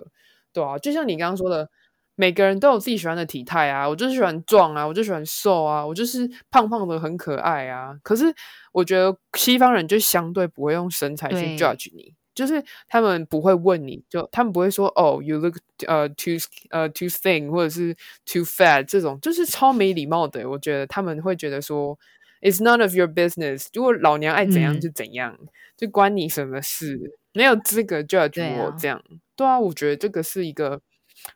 [0.52, 1.68] 对，对啊，就像你刚刚说的。
[2.14, 7.98] 每个人都有自己喜欢的体态啊，我就是喜欢壮啊，我就喜欢瘦啊，我就是胖胖的很可爱啊。
[8.02, 8.26] 可是
[8.70, 16.38] 我觉得西方人就相对不会用身材去 judge 你，就是他们不会问你就，他们不会说哦，you look 呃、uh, too
[16.70, 20.48] 呃、uh, too thin 或者是 too fat 这种，就是超没礼貌的。
[20.48, 21.98] 我觉得他们会觉得说
[22.40, 26.98] ，it's none of your business，如果老娘爱怎样就怎样，嗯、就关你什么事，
[27.32, 29.02] 没有资格 judge 我这样。
[29.08, 30.80] 对啊，对啊，我觉得这个是一个。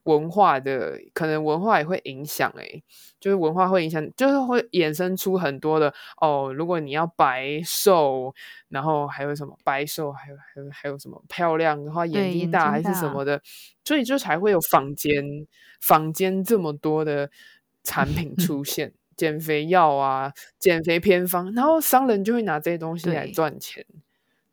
[0.04, 2.82] 文化的可能文化也会影响诶，
[3.20, 6.52] 就是文化会影响，就是会衍生出很多的哦。
[6.52, 8.34] 如果你要白瘦，
[8.68, 13.40] 然后还有什么白瘦，还有还有还有什么漂亮的话，眼睛大还是什么的，
[13.84, 15.24] 所以就才会有坊间
[15.80, 17.30] 坊间这么多的
[17.84, 23.84] 产品 出现，减肥药啊，减肥偏方，然后商人就会拿这些东西来赚钱。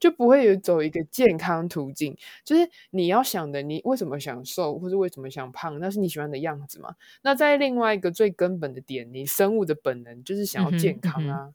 [0.04, 2.14] 就不会有走一个健康途径，
[2.44, 6.94] 就是你要想的，你为什么想瘦，或是为什么想胖，那是你喜欢的样子嘛？
[7.22, 11.46] 那在另外一个最根本的点，你生物的本能就是想要健康啊。
[11.46, 11.54] 嗯嗯、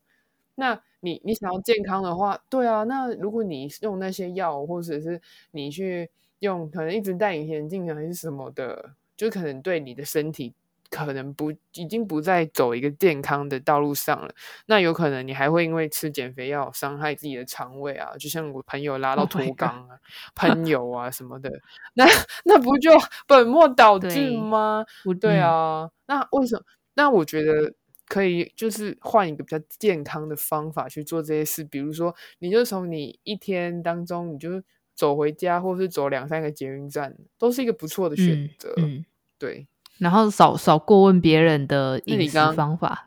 [0.55, 6.09] 那你你想要健康的话，对啊，那如果你用那些药，或者是你去
[6.39, 10.55] 用可能一直戴隐形眼镜还是什么的，就可能对你的身体。
[10.91, 14.35] 可能不已经不再走一个健康的道路上了，
[14.67, 19.99] 那有可能你还会因为吃减肥药伤害自己的肠胃啊，就像我朋友拉到脱肛啊、
[20.35, 21.51] 喷油啊什么的，
[21.95, 22.07] 那
[22.45, 22.91] 那不就
[23.29, 24.85] 本末倒置吗？
[25.05, 26.65] 不对，对啊，嗯、那为什么？
[26.95, 27.75] 那我觉得
[28.07, 34.63] 可以就是换一个比较健康的方法去做这些事，比如说，你就从你一天当中，你就
[34.95, 38.73] 走回家，或是走两三个捷运站，都是一个不错的选择。
[38.79, 39.05] 嗯嗯、
[39.39, 39.69] 对。
[39.99, 43.07] 然后少少过问别人的饮食方法，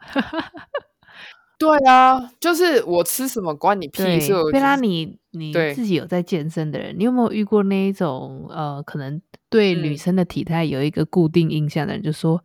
[1.57, 4.33] 对啊，就是我吃什么关你屁事。
[4.51, 12.37] 贝拉，你你自己有在健身的人，你有没有遇过那一种呃，可能对女生的体态有一个固定印象的人，就说：“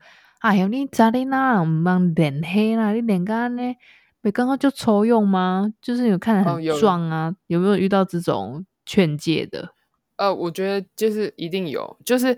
[0.45, 2.93] 嗯、哎呀，你咋的那唔帮脸黑啦？
[2.93, 3.63] 你脸干呢？
[4.21, 5.73] 没刚刚就抽用吗？
[5.81, 7.29] 就是有看得很壮啊？
[7.29, 9.71] 哦、有，有没有遇到这种劝诫的？”
[10.17, 12.37] 呃，我觉得就是一定有，就是。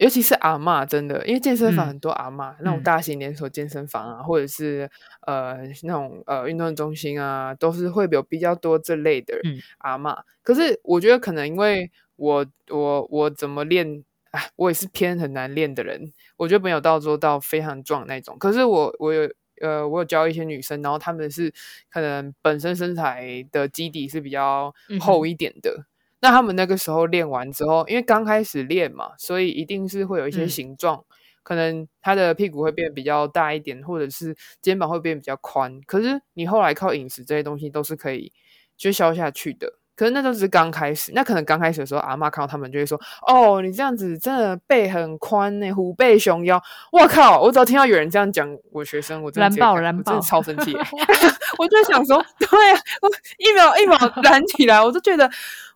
[0.00, 4.90] 尤其是阿嬷，真的，因为健身房很多阿嬷，嗯、那种大型连锁健身房啊，嗯、或者是
[5.26, 9.38] 呃那种呃运动中心啊，都是会有比较多这类的
[9.76, 10.14] 阿嬷。
[10.14, 18.38] 嗯、可是我觉得可能因为我我我怎么练，哎，我也是偏很难练的人，我觉得没有到做到非常壮那种。
[18.38, 21.52] 可是我我有呃我有教一些女生，然后她们是
[21.90, 25.70] 可能本身身材的基底是比较厚一点的。
[25.76, 25.84] 嗯
[26.20, 31.04] 那他们那个时候练完之后，因为刚开始练嘛，所以一定是会有一些形状，嗯、
[31.42, 35.80] 可能他的屁股会变比较大一点，或者是肩膀会变比较宽。
[35.86, 38.32] 可是你后来靠饮食这些东西都是可以
[38.76, 39.74] 就消下去的。
[39.96, 46.58] 可是那都是刚开始，那可能刚开始的时候，阿妈看到他们就会说：“哦，你这样子真的背很宽呢，虎背熊腰。”
[46.90, 47.38] 我靠！
[47.38, 50.74] 我只要听到有人这样讲我学生，我真的燃爆燃爆，真的超生气。
[51.58, 55.30] 我就想说，对啊，我一秒一秒燃起来，我就觉得。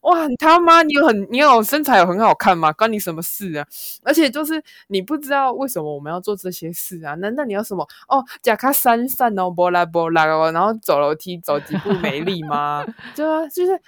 [0.04, 0.82] 哇，他妈！
[0.82, 2.70] 你有很，你有身材有很好看吗？
[2.74, 3.66] 关你什么事啊？
[4.02, 7.14] 而且就是你不知道为什么我们要做这些事啊？
[7.14, 8.22] 难道你要什么哦？
[8.42, 12.84] 假卡扇扇哦，波拉波拉哦，然后走楼梯走几步没力吗？
[13.16, 13.80] 对啊，就是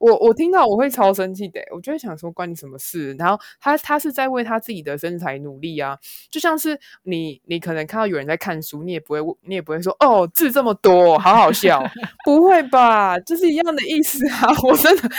[0.00, 3.12] 我我听到我会超生气的，我就会想说关你什么事？
[3.18, 5.96] 然后他他是在为他自己的身材努力啊，
[6.30, 11.84] 就像是你你可能看到有人在看书，你也不会你也不会说哦，字这么多，好好笑，
[12.24, 13.18] 不会吧？
[13.20, 14.48] 就是一样的意思啊！
[14.64, 15.10] 我真的。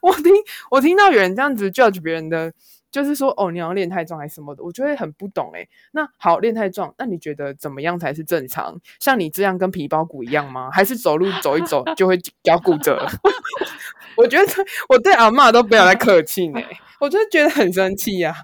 [0.00, 0.32] 我听
[0.70, 2.52] 我听到有人这样子 judge 别人的，
[2.92, 5.68] 就是说哦，你要练太壮还是什么的，我就会很不懂诶。
[5.90, 8.80] 那好，练太壮，那你觉得怎么样才是正常？
[9.00, 10.70] 像你这样跟皮包骨一样吗？
[10.72, 13.04] 还是走路走一走就会脚骨折？
[14.18, 14.52] 我觉得
[14.88, 16.60] 我对阿嬷都不要再客气呢，
[17.00, 18.36] 我就觉得很生气呀、啊。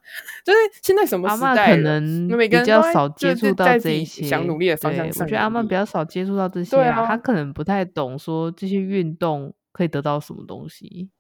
[0.44, 5.24] 就是现在什么时代，可能比较少接触到这一些，想努力的方向上。
[5.24, 11.10] 我觉得阿嬷比较少接触到这些啊，啊他可能不太懂说这些运动可以得到什么东西。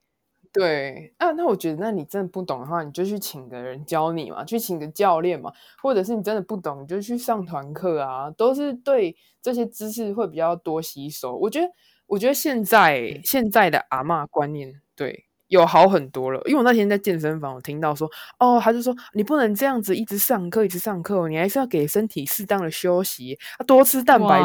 [0.52, 5.50] 对啊，那我觉得，那你真的不懂的话，你就去请个人教你嘛，去请个教练嘛，
[5.82, 11.34] 或者是你真的不懂，你就去上团课啊，都是对这些知识会比较多吸收。
[11.34, 11.66] 我觉得，
[12.06, 16.40] 我觉得现在现在的阿妈观念，对，有好很多了。
[16.46, 24.44] 因为我那天在健身房，我听到说，哦，他就说你不能这样子一直上课，一直上课，你还是要给身体适当的休息，多吃蛋白质。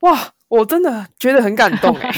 [0.00, 2.12] 哇，哇，我真的觉得很感动哎。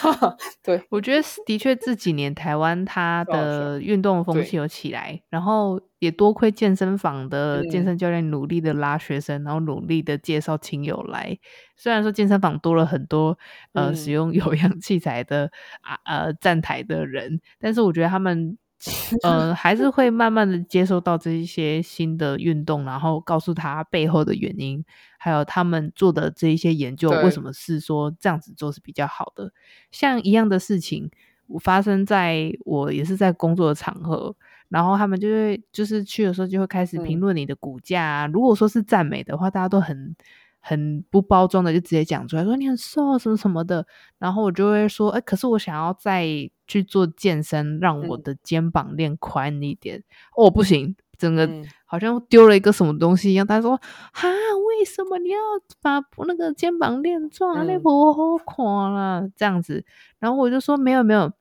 [0.64, 11.38] 对，我觉得的确这几年台湾它的运动风气有起来，然后也多亏健身房的健身教练努力的拉学生，嗯、然后努力的介绍亲友来。
[11.76, 13.38] 虽然说健身房多了很多
[13.74, 15.50] 呃使用有氧器材的
[15.82, 18.56] 啊呃站台的人，但是我觉得他们。
[19.22, 24.82] 呃，还是会慢慢的接受到这一些新的运动，然后告诉他背后的原因，
[25.18, 29.52] 还有他们做的这一些研究为什么是说这样子做是比较好的。
[29.90, 31.10] 像一样的事情，
[31.46, 34.34] 我发生在我也是在工作的场合，
[34.68, 38.26] 然后他们就会就是去的时候就会开始评论你的骨架啊。
[38.26, 40.14] 嗯、如果说是赞美的话，大家都很。
[40.62, 43.86] 很不包装的就直接讲出来，说你很瘦什么什么的，
[44.18, 46.22] 然后我就会说，哎、欸，可是我想要再
[46.70, 49.98] 去做健身，让我的肩膀练宽一点。
[49.98, 50.04] 嗯、
[50.36, 51.50] 哦，不行，整个
[51.84, 53.44] 好像丢了一个什么东西一样。
[53.44, 53.76] 他说，
[54.12, 54.28] 哈，
[54.68, 55.38] 为什么你要
[55.82, 57.66] 把那个肩膀练壮？
[57.66, 59.84] 那不好看了，这样子。
[60.20, 61.32] 然后我就说，没有没有，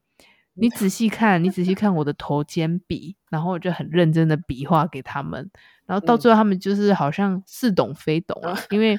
[0.55, 5.51] 你仔细看，你仔细看我的头肩比，然后我就很认真的比划给他们。
[5.85, 8.95] 然后到最后，他们就是好像似懂非懂啊，嗯、因为，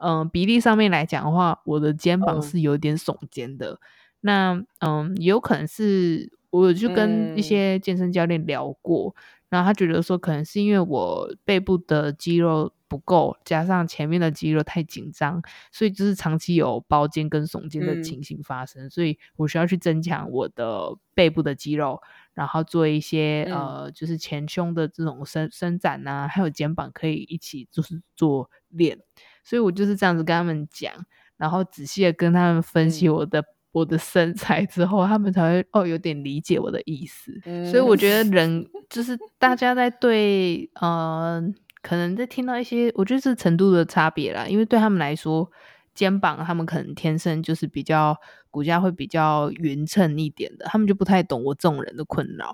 [0.00, 3.72] 嗯、呃，比例上面来讲的话，我的肩膀是有点耸肩的。
[3.72, 3.78] 嗯、
[4.22, 22.00] 那，嗯，有可能是我有去跟一些健身教练聊过，嗯、然后他觉得说，可能是因为我背部的肌肉不够，加上前面的肌肉太紧张，所以就是长期有包肩跟耸肩的情形发生，嗯、所以我需要去增强我的背部的肌肉。
[22.34, 28.98] 然后做一些、嗯、呃，就是前胸的这种伸伸展啊，还有肩膀可以一起就是做练，
[29.44, 30.90] 所以我就是这样子跟他们讲，
[31.36, 37.32] 然后仔细的跟他们分析我的、嗯、我的身材之后，他们才会哦有点理解我的意思。
[37.44, 41.42] 嗯、所以我觉得人就是大家在对呃，
[41.82, 45.50] 可能在听到一些，我觉得是程度的差别啦，因为对他们来说。
[45.94, 48.16] 肩膀，他们可能天生就是比较
[48.50, 52.50] 骨架会比较匀称一点的，他们就不太懂我这种人的困扰。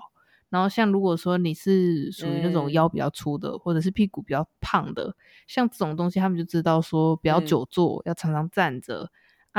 [0.49, 5.15] 然后像如果说你是属于那种腰比较粗的，嗯、或者是屁股比较胖的，
[5.47, 9.09] 像这种东西，他们就知道说不要久坐，嗯、要常常站着。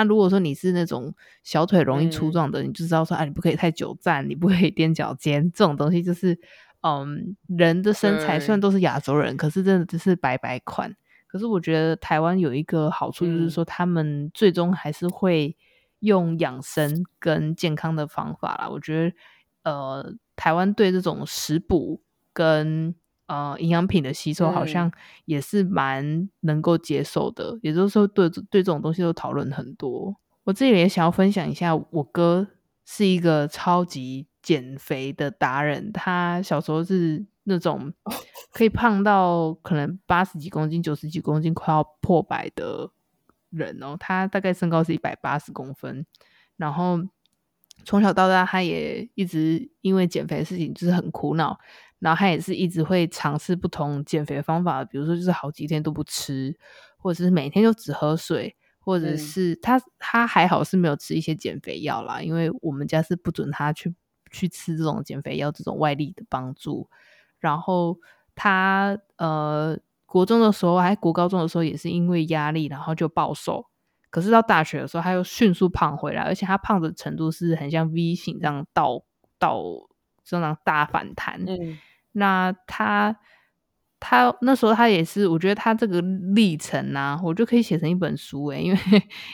[0.01, 5.53] 那、啊、如果说你是那种小腿容易粗壮的，嗯、你就知道说啊，你不可以太久站，你不可以踮脚尖。
[5.53, 6.39] 这种东西就是，
[6.81, 10.97] 嗯，人的身材虽然都是亚洲人，可是真的只是白白款。
[11.27, 15.55] 可是我觉得台湾有一个好处，就是说他们最终还是会
[15.99, 18.71] 用养生跟健康的方法啦。
[18.71, 22.01] 我觉得，呃，台湾对这种食补
[22.33, 22.95] 跟
[23.31, 24.91] 呃营养品的吸收，好像
[25.25, 27.53] 也是蛮能够接受的。
[27.53, 30.15] 嗯、也就是说，对对这种东西都讨论很多。
[30.45, 32.49] 我自己也想要分享一下，我哥
[32.85, 37.25] 是一个超级减肥的达人，他小时候是。
[37.45, 37.93] 那种
[38.53, 42.89] 可以胖到可能八十几公斤、九十几公斤，快要破百的
[43.49, 43.97] 人哦。
[43.99, 46.07] 他大概身高是一百八十公分，
[46.59, 47.01] 然后
[47.85, 51.59] 从小到大，他也一直因为减肥的事情就是很苦恼。
[52.01, 56.55] 然后他也是一直会尝试不同减肥的方法，比如说就是好几天都不吃，
[56.97, 63.95] 或者是每天就只喝水，或者是他、嗯、他还好是没有吃一些减肥药啦，因为我们家是不准他去
[64.31, 66.89] 去吃这种减肥药这种外力的帮助。
[67.39, 67.99] 然后
[68.35, 73.67] 他呃，国中的时候还国高中的时候也是因为压力，然后就暴瘦。
[74.11, 79.05] 可是到大学的时候，他又迅速胖回来，而且他胖的程度是很像 V 型这样倒
[79.39, 79.63] 倒
[80.25, 81.41] 这样大反弹。
[81.47, 81.79] 嗯，
[82.13, 83.17] 那他
[83.99, 86.01] 他那时候他也是，我觉得他这个
[86.35, 88.79] 历程啊，我就可以写成一本书诶，因为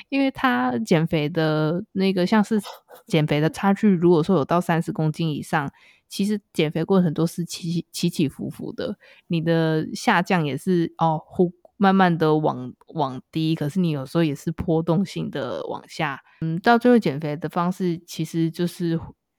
[0.08, 2.60] 因为他减肥的那个像是
[3.06, 5.70] 减肥的差距，如果说有到三十公斤以上。
[6.08, 18.96] 其实减肥过程都是起起起伏伏的，你的下降也是哦，忽慢慢的往往低，可是你有时候也是波动性的往下，嗯，到最后减肥的方式其实就是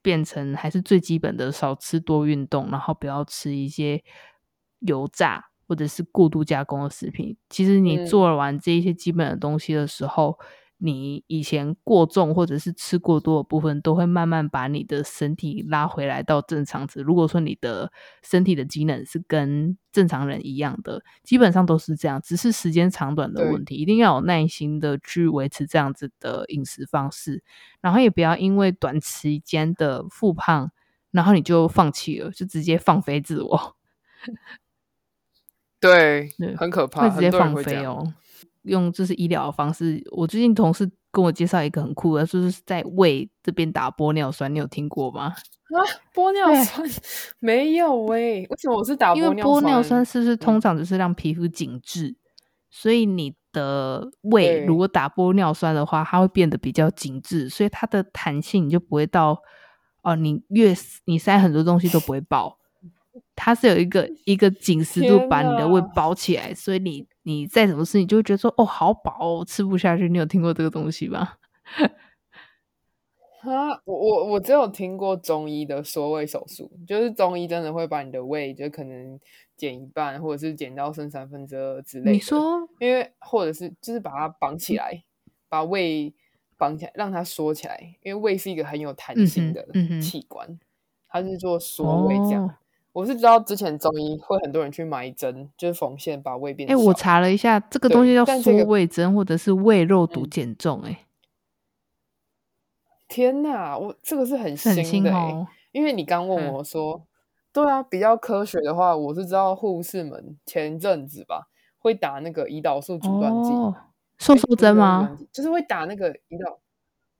[0.08, 4.02] 变成还是最基本的少吃多运动，然后不要吃一些
[4.78, 7.36] 油炸或者是过度加工的食品。
[7.50, 10.38] 其实你做完这一些基本的东西的时候。
[10.40, 10.46] 嗯
[10.80, 17.00] 你以前过重或者是吃过多的部分，都会慢慢把你的身体拉回来到正常值。
[17.00, 23.74] 如果说你的身体的机能是跟正常人一样的，基本上都是这样，只是时间长短的问题。
[23.74, 27.42] 一定要有耐心的去维持这样子的饮食方式，
[27.80, 30.70] 然后也不要因为短期间的复胖，
[31.10, 33.76] 然后你就放弃了，就直接放飞自我。
[35.80, 38.14] 对，很可怕，会直接放飞哦。
[38.62, 40.02] 用就是医疗的方式。
[40.12, 45.34] 我最近同事跟我介绍一个很酷的，就是在胃这边打玻尿酸，你有听过吗？
[45.68, 45.78] 啊，
[46.14, 46.88] 玻尿酸
[47.40, 49.36] 没有诶、欸，为什么我是打玻尿酸？
[49.36, 52.16] 因为玻尿酸是不是通常只是让皮肤紧致，嗯、
[52.70, 59.30] 所以你的的胃如果打玻尿酸的话，它会变得比较紧致，所以它的弹性你就不会到
[60.02, 60.74] 哦、呃，你越
[61.06, 62.57] 你塞很多东西都不会爆。
[63.40, 70.08] 它是有一个一个紧实度把你的胃包起来，所以你你再怎么吃，你就会觉得说哦，好饱哦，吃不下去。
[70.08, 71.34] 你有听过这个东西吗？
[73.42, 79.18] 啊，我我我只有听过中医的缩胃手术，就是中医真的会把你的胃就可能
[79.56, 82.10] 减一半，或者是减到剩三分之二之类的。
[82.10, 84.92] 你说，因为或者是就是把它绑起来，
[85.24, 86.12] 嗯、把胃
[86.58, 89.64] 绑起来，让它缩起来，因为胃是一个很有弹性的
[90.02, 90.60] 器官，嗯嗯、
[91.08, 92.44] 它是做缩胃这样。
[92.44, 92.54] 哦、
[92.98, 96.74] 我是知道之前中医会很多人去买针，就是缝线把胃变小。
[96.74, 100.90] 哎，我查了一下，这个东西叫缩胃针，这个、或者是胃肉毒减重、欸。
[100.90, 101.04] 哎、嗯。
[103.06, 107.06] 天呐，我这个是很新的、欸，新哦、因为你刚问我说，嗯、
[107.52, 111.46] 对啊，比较科学的话，我是知道护士们前阵子吧
[111.78, 113.76] 会打那个胰岛素阻断剂，哦、
[114.18, 115.16] 瘦瘦针吗？
[115.32, 116.58] 就是会打那个胰岛，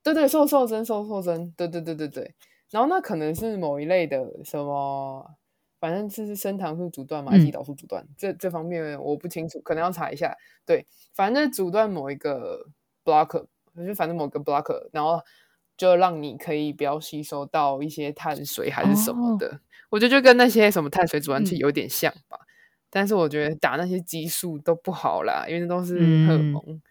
[0.02, 2.34] 对对，瘦瘦针，瘦瘦针，对对对对对。
[2.70, 5.37] 然后那可能是某一类的什么，
[5.78, 10.36] 反正就是升糖素阻断嘛，还是胰岛素阻断，嗯、这这方面我不清楚，可能要查一下。
[10.66, 12.66] 对，反正阻断某一个
[13.04, 13.46] blocker，
[13.86, 15.20] 就反正某个 blocker，然后。
[15.78, 19.60] 就让你可以不要吸收到一些碳水还是什么的，哦、
[19.90, 22.36] 我觉得就跟那些什么碳水阻断器有点像吧。
[22.36, 22.46] 嗯、
[22.90, 26.82] 但是我觉得打那些激素都不好啦，因为那都是荷尔蒙，嗯、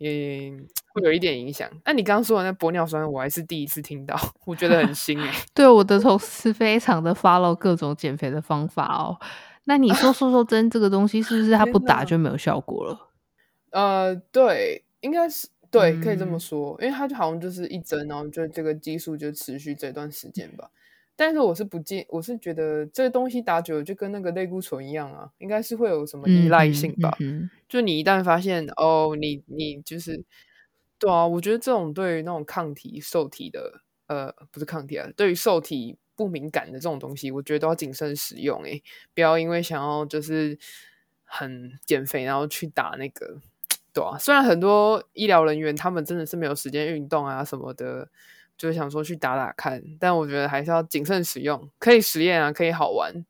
[0.00, 0.50] 也
[0.92, 1.70] 会有一点影响。
[1.84, 5.46] 那你刚刚说的那玻尿酸，我还是第一次听到，我觉得很新诶、欸。
[5.54, 9.16] 对，我的同事非常的 follow 各种减肥的方法哦。
[9.64, 13.08] 那你说瘦瘦针这个东西是不是它不打就没有效果了？
[13.70, 15.48] 呃，对，应该是。
[15.72, 20.68] 对，可以这么说，嗯、因为它就好像就是一针，然后就这个激素就持续这段时间吧。
[21.20, 27.14] 但是我是不建，我是觉得这个东西打久了就跟那个类固醇一样啊，应该是会有什么依赖性吧。
[27.20, 30.24] 嗯嗯嗯、就你一旦发现哦，你你就是
[30.98, 38.82] 对啊，我觉得这种对于那种抗体受体的呃，不是抗体啊，对于受体不敏感的这种东西，我觉得都要谨慎使用诶，
[39.14, 40.58] 不要因为想要就是
[41.24, 43.40] 很减肥，然后去打那个。
[43.92, 48.08] 对啊，虽然很多医疗人员他们真的是没有时间运动啊什么的，
[48.60, 51.70] 就想说去打打看，但我觉得还是要谨慎使用。
[51.78, 53.24] 可以实验啊，可以好玩，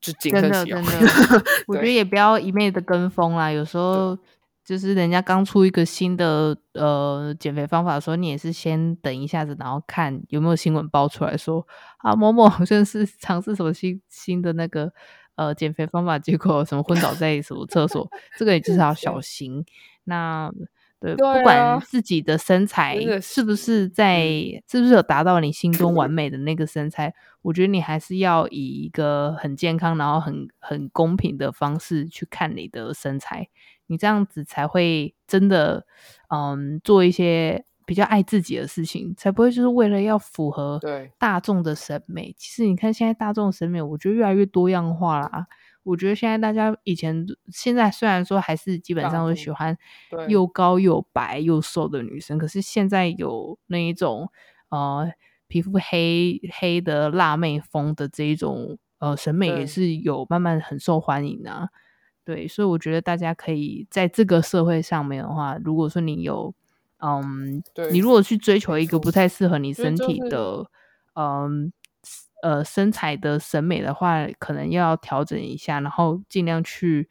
[0.00, 0.82] 就谨慎使用。
[0.82, 3.52] 真 的，真的我觉得也不要一昧的跟风啦。
[3.52, 4.18] 有时候
[4.64, 11.66] 就是人家刚出一个新的呃减肥方法的时候，你也是先等一下子，然后看有没有新闻爆出来说
[11.98, 14.90] 啊某某 好像是尝试什么新新的那个。
[15.36, 18.08] 呃，减肥方法结果什么昏倒在什么厕所，
[18.38, 19.64] 这个也就是要小 心。
[20.04, 20.48] 那
[21.04, 24.26] 对，对啊、不管自己的身材是不是在，
[24.68, 33.48] 是不是有达到你心中完 美的那个身材，我觉得你还是要以一个很健康，然后很很公平的方式去看你的身材，
[33.86, 35.84] 你这样子才会真的，
[36.28, 37.64] 嗯，做一些。
[37.86, 40.80] 比较爱自己的事情，才不会就是为了要符合
[41.18, 42.34] 大众的审美。
[42.38, 45.46] 其实你看现在大众审美，我觉得越来越多样化啦。
[45.84, 49.76] 我觉得现在大家以前现在虽然说还是基本上都喜欢
[50.28, 54.28] 又高又白又瘦的女生，可是现在有那一种
[54.70, 55.12] 呃
[55.46, 61.68] 皮肤黑黑的辣妹风的这一种呃审美也是有慢慢很受欢迎啊。
[62.24, 66.54] 对，所以我觉得大家可以在这个社会上面的话，如果说你有。
[67.06, 67.62] 嗯，
[67.92, 70.64] 你如果去追求一个不太适合你身体的，
[71.14, 71.70] 嗯
[72.44, 77.08] 呃身材的审美的话，可能要调整一下，然后尽量去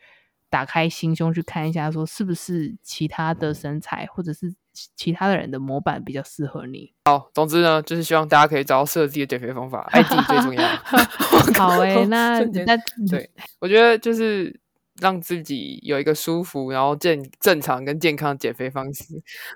[0.47, 4.53] 打开心胸去看一下，说是不是其他的身材或者是
[4.95, 6.93] 其他的人的模板比较适合你。
[7.05, 10.61] 好，总之呢，就是希望大家可以找到适合自己的减肥方法，爱自己最重要。
[11.57, 12.77] 好诶、欸， 那那
[13.09, 13.29] 对，
[13.59, 14.61] 我觉得就是。
[15.01, 19.05] 让自己有一个舒服，然后健正常跟健康的减肥方式，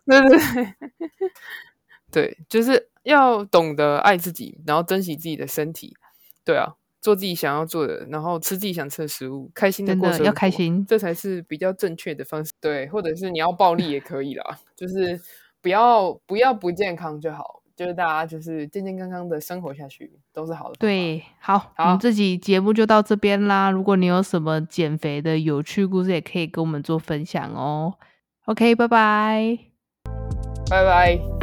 [0.08, 0.76] 对对对，
[2.12, 5.96] 对，就是要懂得爱自己，然后珍惜自己的身体，
[6.46, 12.52] 对啊，做自己想要做的，然后吃自己想吃的食物，开心的过生活，要开心，这才是比较正确的方式。
[12.62, 15.20] 对，或者是你要暴力也可以啦，就是
[15.62, 17.62] 不要不要不健康就好。
[17.78, 20.78] 就是大家就是健健康康的生活下去都是好的。
[20.80, 23.70] 对，好，好，我们这集节目就到这边啦。
[23.70, 27.94] 如果你有什么减肥的有趣故事，也可以跟我们做分享哦。
[28.46, 29.60] OK，拜拜，
[30.68, 31.37] 拜拜。